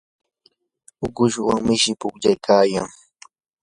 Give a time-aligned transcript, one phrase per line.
[1.05, 2.89] ukushwan mishi pukllaykayan.